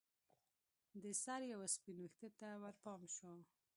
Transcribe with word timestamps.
د 1.03 1.05
سر 1.23 1.41
یوه 1.51 1.67
سپین 1.75 1.95
ویښته 1.99 2.27
ته 2.37 2.47
ورپام 2.63 3.01
شو 3.15 3.33